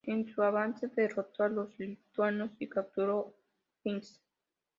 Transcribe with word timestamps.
En 0.07 0.25
su 0.33 0.41
avance, 0.41 0.87
derrotó 0.87 1.43
a 1.43 1.49
los 1.49 1.77
lituanos 1.77 2.49
y 2.57 2.65
capturó 2.67 3.35
Pinsk. 3.83 4.19